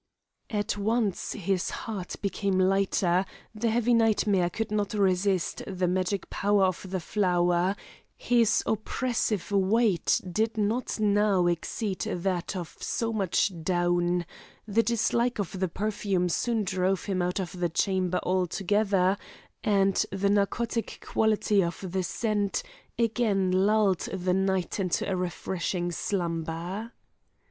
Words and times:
At 0.49 0.79
once 0.79 1.33
his 1.33 1.69
heart 1.69 2.15
became 2.23 2.57
lighter, 2.57 3.23
the 3.53 3.69
heavy 3.69 3.93
nightmare 3.93 4.49
could 4.49 4.71
not 4.71 4.95
resist 4.95 5.61
the 5.67 5.87
magic 5.87 6.27
power 6.31 6.63
of 6.65 6.87
the 6.89 6.99
flower, 6.99 7.75
his 8.17 8.63
oppressive 8.65 9.51
weight 9.51 10.19
did 10.27 10.57
not 10.57 10.99
now 10.99 11.45
exceed 11.45 11.99
that 12.01 12.55
of 12.55 12.77
so 12.81 13.13
much 13.13 13.51
down; 13.61 14.25
the 14.67 14.81
dislike 14.81 15.37
of 15.37 15.59
the 15.59 15.67
perfume 15.69 16.29
soon 16.29 16.63
drove 16.63 17.03
him 17.05 17.21
out 17.21 17.39
of 17.39 17.59
the 17.59 17.69
chamber 17.69 18.19
altogether, 18.23 19.19
and 19.63 20.03
the 20.11 20.31
narcotic 20.31 21.05
quality 21.07 21.63
of 21.63 21.85
the 21.91 22.01
scent 22.01 22.63
again 22.97 23.51
lulled 23.51 23.99
the 24.11 24.33
knight 24.33 24.79
into 24.79 25.07
a 25.07 25.15
refreshing 25.15 25.91
slumber. 25.91 26.91